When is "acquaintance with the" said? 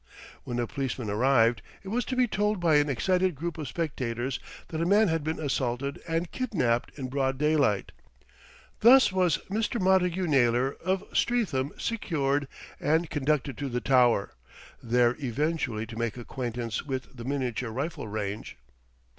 16.17-17.23